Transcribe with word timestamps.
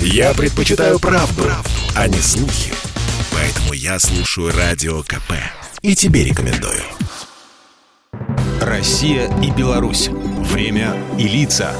Я 0.00 0.34
предпочитаю 0.34 0.98
правду, 0.98 1.42
правду, 1.42 1.70
а 1.94 2.08
не 2.08 2.18
слухи. 2.18 2.72
Поэтому 3.32 3.72
я 3.72 3.98
слушаю 3.98 4.52
Радио 4.56 5.02
КП. 5.02 5.32
И 5.82 5.94
тебе 5.94 6.24
рекомендую. 6.24 6.82
Россия 8.60 9.30
и 9.42 9.50
Беларусь. 9.50 10.08
Время 10.08 10.96
и 11.18 11.28
лица. 11.28 11.72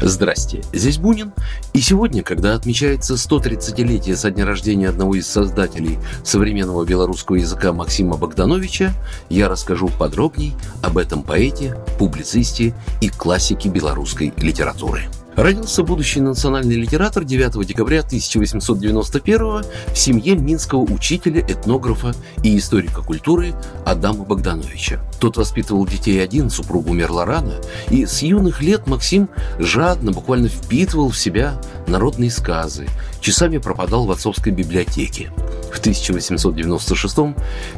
Здрасте, 0.00 0.62
здесь 0.72 0.98
Бунин. 0.98 1.32
И 1.72 1.80
сегодня, 1.80 2.22
когда 2.22 2.54
отмечается 2.54 3.14
130-летие 3.14 4.14
со 4.14 4.30
дня 4.30 4.44
рождения 4.44 4.88
одного 4.88 5.14
из 5.14 5.26
создателей 5.26 5.98
современного 6.22 6.84
белорусского 6.84 7.36
языка 7.36 7.72
Максима 7.72 8.16
Богдановича, 8.16 8.92
я 9.30 9.48
расскажу 9.48 9.88
подробней 9.88 10.54
об 10.82 10.98
этом 10.98 11.22
поэте, 11.22 11.76
публицисте 11.98 12.74
и 13.00 13.08
классике 13.08 13.68
белорусской 13.68 14.32
литературы. 14.36 15.08
Родился 15.36 15.82
будущий 15.82 16.22
национальный 16.22 16.76
литератор 16.76 17.22
9 17.22 17.66
декабря 17.66 18.00
1891 18.00 19.38
в 19.38 19.64
семье 19.94 20.34
минского 20.34 20.80
учителя, 20.80 21.42
этнографа 21.42 22.14
и 22.42 22.56
историка 22.56 23.02
культуры 23.02 23.54
Адама 23.84 24.24
Богдановича. 24.24 24.98
Тот 25.20 25.36
воспитывал 25.36 25.86
детей 25.86 26.24
один, 26.24 26.48
супруга 26.48 26.88
умерла 26.88 27.26
рано, 27.26 27.52
и 27.90 28.06
с 28.06 28.22
юных 28.22 28.62
лет 28.62 28.86
Максим 28.86 29.28
жадно, 29.58 30.10
буквально 30.12 30.48
впитывал 30.48 31.10
в 31.10 31.18
себя 31.18 31.60
народные 31.86 32.30
сказы, 32.30 32.88
часами 33.20 33.58
пропадал 33.58 34.06
в 34.06 34.12
отцовской 34.12 34.54
библиотеке. 34.54 35.30
В 35.72 35.78
1896 35.78 37.16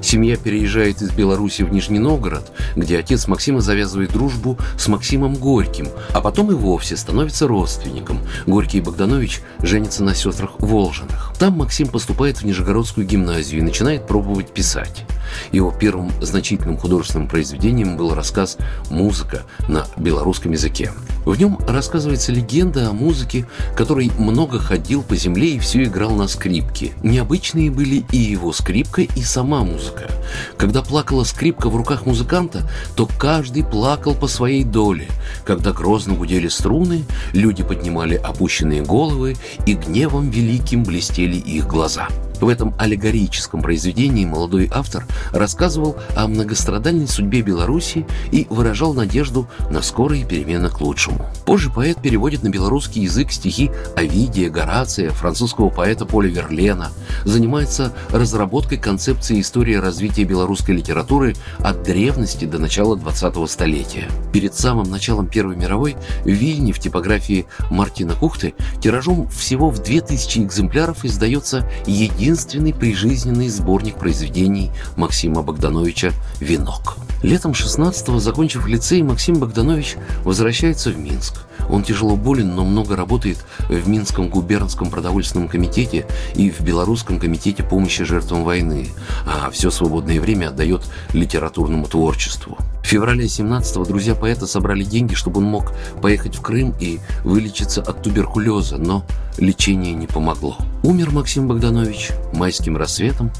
семья 0.00 0.36
переезжает 0.36 1.02
из 1.02 1.10
Беларуси 1.10 1.62
в 1.62 1.72
Нижний 1.72 1.98
Новгород, 1.98 2.50
где 2.76 2.98
отец 2.98 3.26
Максима 3.26 3.60
завязывает 3.60 4.12
дружбу 4.12 4.58
с 4.76 4.88
Максимом 4.88 5.34
Горьким, 5.34 5.88
а 6.12 6.20
потом 6.20 6.50
и 6.50 6.54
вовсе 6.54 6.96
становится 6.96 7.48
родственником. 7.48 8.20
Горький 8.46 8.78
и 8.78 8.80
Богданович 8.82 9.40
женятся 9.62 10.04
на 10.04 10.14
сестрах 10.14 10.52
Волжиных. 10.58 11.32
Там 11.38 11.54
Максим 11.54 11.88
поступает 11.88 12.38
в 12.38 12.44
Нижегородскую 12.44 13.06
гимназию 13.06 13.60
и 13.60 13.64
начинает 13.64 14.06
пробовать 14.06 14.52
писать. 14.52 15.04
Его 15.52 15.70
первым 15.70 16.10
значительным 16.20 16.76
художественным 16.76 17.28
произведением 17.28 17.96
был 17.96 18.14
рассказ 18.14 18.58
«Музыка» 18.90 19.42
на 19.68 19.86
белорусском 19.96 20.52
языке. 20.52 20.92
В 21.24 21.38
нем 21.38 21.58
рассказывается 21.68 22.32
легенда 22.32 22.88
о 22.88 22.92
музыке, 22.92 23.46
который 23.76 24.10
много 24.18 24.58
ходил 24.58 25.02
по 25.02 25.14
земле 25.16 25.50
и 25.50 25.58
все 25.58 25.84
играл 25.84 26.12
на 26.12 26.26
скрипке. 26.26 26.92
Необычные 27.02 27.70
были 27.70 28.04
и 28.12 28.16
его 28.16 28.52
скрипка, 28.52 29.02
и 29.02 29.22
сама 29.22 29.62
музыка. 29.62 30.10
Когда 30.56 30.82
плакала 30.82 31.24
скрипка 31.24 31.68
в 31.68 31.76
руках 31.76 32.06
музыканта, 32.06 32.68
то 32.96 33.06
каждый 33.18 33.64
плакал 33.64 34.14
по 34.14 34.26
своей 34.26 34.64
доле. 34.64 35.08
Когда 35.44 35.72
грозно 35.72 36.14
гудели 36.14 36.48
струны, 36.48 37.04
люди 37.32 37.62
поднимали 37.62 38.14
опущенные 38.14 38.82
головы, 38.82 39.36
и 39.66 39.74
гневом 39.74 40.30
великим 40.30 40.82
блестели 40.82 41.36
их 41.36 41.66
глаза. 41.66 42.08
В 42.40 42.48
этом 42.48 42.72
аллегорическом 42.78 43.62
произведении 43.62 44.24
молодой 44.24 44.70
автор 44.72 45.04
рассказывал 45.32 45.96
о 46.14 46.28
многострадальной 46.28 47.08
судьбе 47.08 47.42
Беларуси 47.42 48.06
и 48.30 48.46
выражал 48.48 48.94
надежду 48.94 49.48
на 49.70 49.82
скорые 49.82 50.24
перемены 50.24 50.68
к 50.68 50.80
лучшему. 50.80 51.26
Позже 51.44 51.70
поэт 51.70 52.00
переводит 52.00 52.42
на 52.42 52.48
белорусский 52.48 53.02
язык 53.02 53.32
стихи 53.32 53.70
Овидия, 53.96 54.50
Горация, 54.50 55.10
французского 55.10 55.68
поэта 55.68 56.06
Поля 56.06 56.30
Верлена, 56.30 56.90
занимается 57.24 57.92
разработкой 58.10 58.78
концепции 58.78 59.40
истории 59.40 59.74
развития 59.74 60.24
белорусской 60.24 60.76
литературы 60.76 61.34
от 61.58 61.82
древности 61.82 62.44
до 62.44 62.58
начала 62.58 62.96
20-го 62.96 63.46
столетия. 63.46 64.08
Перед 64.32 64.54
самым 64.54 64.90
началом 64.90 65.26
Первой 65.26 65.56
мировой 65.56 65.96
в 66.22 66.28
Вильне 66.28 66.72
в 66.72 66.78
типографии 66.78 67.46
Мартина 67.70 68.14
Кухты 68.14 68.54
тиражом 68.80 69.28
всего 69.28 69.70
в 69.70 69.82
2000 69.82 70.38
экземпляров 70.38 71.04
издается 71.04 71.68
единственный 71.86 72.27
единственный 72.28 72.74
прижизненный 72.74 73.48
сборник 73.48 73.96
произведений 73.96 74.70
Максима 74.96 75.42
Богдановича 75.42 76.12
«Венок». 76.40 76.98
Летом 77.22 77.52
16-го, 77.52 78.18
закончив 78.18 78.66
лицей, 78.66 79.02
Максим 79.02 79.36
Богданович 79.36 79.96
возвращается 80.24 80.90
в 80.90 80.98
Минск. 80.98 81.47
Он 81.68 81.82
тяжело 81.82 82.16
болен, 82.16 82.54
но 82.54 82.64
много 82.64 82.96
работает 82.96 83.44
в 83.68 83.88
Минском 83.88 84.28
губернском 84.28 84.90
продовольственном 84.90 85.48
комитете 85.48 86.06
и 86.34 86.50
в 86.50 86.60
Белорусском 86.60 87.18
комитете 87.18 87.62
помощи 87.62 88.04
жертвам 88.04 88.44
войны, 88.44 88.88
а 89.26 89.50
все 89.50 89.70
свободное 89.70 90.20
время 90.20 90.48
отдает 90.48 90.82
литературному 91.12 91.86
творчеству. 91.86 92.58
В 92.82 92.86
феврале 92.86 93.26
17-го 93.26 93.84
друзья 93.84 94.14
поэта 94.14 94.46
собрали 94.46 94.82
деньги, 94.82 95.14
чтобы 95.14 95.40
он 95.40 95.44
мог 95.44 95.72
поехать 96.00 96.36
в 96.36 96.40
Крым 96.40 96.74
и 96.80 97.00
вылечиться 97.22 97.82
от 97.82 98.02
туберкулеза, 98.02 98.78
но 98.78 99.04
лечение 99.36 99.92
не 99.92 100.06
помогло. 100.06 100.56
Умер 100.82 101.10
Максим 101.10 101.48
Богданович 101.48 102.10
майским 102.32 102.78
рассветом 102.78 103.30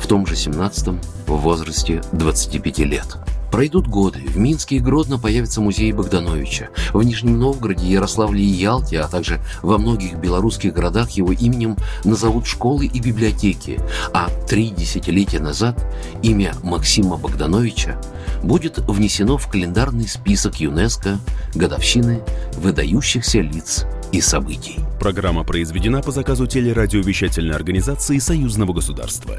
в 0.00 0.06
том 0.08 0.26
же 0.26 0.34
17-м 0.34 1.00
в 1.26 1.36
возрасте 1.36 2.02
25 2.12 2.78
лет. 2.80 3.16
Пройдут 3.56 3.88
годы, 3.88 4.18
в 4.18 4.36
Минске 4.36 4.76
и 4.76 4.80
Гродно 4.80 5.18
появится 5.18 5.62
музей 5.62 5.90
Богдановича. 5.90 6.68
В 6.92 7.02
Нижнем 7.02 7.38
Новгороде, 7.38 7.86
Ярославле 7.86 8.42
и 8.42 8.48
Ялте, 8.48 9.00
а 9.00 9.08
также 9.08 9.40
во 9.62 9.78
многих 9.78 10.16
белорусских 10.18 10.74
городах 10.74 11.08
его 11.12 11.32
именем 11.32 11.78
назовут 12.04 12.46
школы 12.46 12.84
и 12.84 13.00
библиотеки. 13.00 13.80
А 14.12 14.28
три 14.46 14.68
десятилетия 14.68 15.40
назад 15.40 15.82
имя 16.22 16.54
Максима 16.62 17.16
Богдановича 17.16 17.98
будет 18.42 18.76
внесено 18.76 19.38
в 19.38 19.48
календарный 19.48 20.06
список 20.06 20.60
ЮНЕСКО 20.60 21.18
годовщины 21.54 22.20
выдающихся 22.58 23.40
лиц 23.40 23.86
и 24.12 24.20
событий. 24.20 24.80
Программа 25.00 25.44
произведена 25.44 26.02
по 26.02 26.10
заказу 26.10 26.46
телерадиовещательной 26.46 27.54
организации 27.54 28.18
Союзного 28.18 28.74
государства. 28.74 29.38